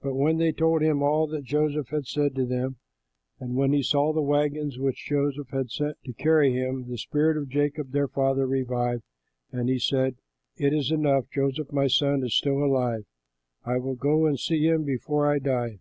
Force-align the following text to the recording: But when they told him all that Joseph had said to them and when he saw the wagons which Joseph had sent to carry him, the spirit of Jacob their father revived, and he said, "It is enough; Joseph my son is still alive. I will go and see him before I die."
But 0.00 0.14
when 0.14 0.38
they 0.38 0.52
told 0.52 0.80
him 0.80 1.02
all 1.02 1.26
that 1.26 1.44
Joseph 1.44 1.88
had 1.88 2.06
said 2.06 2.34
to 2.36 2.46
them 2.46 2.76
and 3.38 3.54
when 3.54 3.74
he 3.74 3.82
saw 3.82 4.14
the 4.14 4.22
wagons 4.22 4.78
which 4.78 5.06
Joseph 5.10 5.50
had 5.50 5.70
sent 5.70 5.98
to 6.06 6.14
carry 6.14 6.54
him, 6.54 6.88
the 6.88 6.96
spirit 6.96 7.36
of 7.36 7.50
Jacob 7.50 7.90
their 7.92 8.08
father 8.08 8.46
revived, 8.46 9.02
and 9.52 9.68
he 9.68 9.78
said, 9.78 10.16
"It 10.56 10.72
is 10.72 10.90
enough; 10.90 11.26
Joseph 11.30 11.70
my 11.70 11.86
son 11.86 12.24
is 12.24 12.34
still 12.34 12.64
alive. 12.64 13.04
I 13.62 13.76
will 13.76 13.94
go 13.94 14.24
and 14.24 14.40
see 14.40 14.64
him 14.64 14.84
before 14.84 15.30
I 15.30 15.38
die." 15.38 15.80